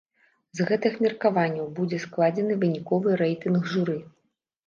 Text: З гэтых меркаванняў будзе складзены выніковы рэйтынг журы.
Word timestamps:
З 0.59 0.65
гэтых 0.69 0.95
меркаванняў 1.05 1.67
будзе 1.79 1.99
складзены 2.07 2.57
выніковы 2.63 3.09
рэйтынг 3.23 3.71
журы. 3.75 3.97